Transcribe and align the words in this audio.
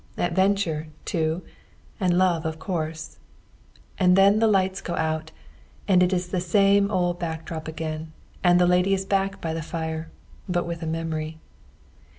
Adventure, 0.17 0.87
too; 1.05 1.43
and 1.99 2.17
love, 2.17 2.43
of 2.43 2.57
course. 2.57 3.19
And 3.99 4.15
then 4.15 4.39
the 4.39 4.47
lights 4.47 4.81
go 4.81 4.95
out, 4.95 5.29
and 5.87 6.01
it 6.01 6.11
is 6.11 6.29
the 6.29 6.41
same 6.41 6.89
old 6.89 7.19
back 7.19 7.45
drop 7.45 7.67
again, 7.67 8.11
and 8.43 8.59
the 8.59 8.65
lady 8.65 8.95
is 8.95 9.05
back 9.05 9.39
by 9.39 9.53
the 9.53 9.61
fire 9.61 10.09
but 10.49 10.65
with 10.65 10.81
a 10.81 10.87
memory. 10.87 11.37